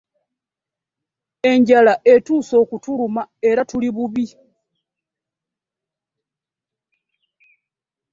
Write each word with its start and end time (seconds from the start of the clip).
Enjala 1.51 1.93
esusse 2.13 2.55
okutuluma 2.63 3.23
era 3.49 3.61
tuli 3.69 3.89
bubi. 3.95 4.25